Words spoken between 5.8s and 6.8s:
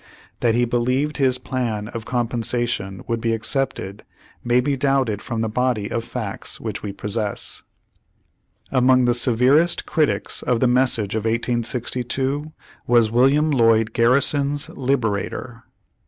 of facts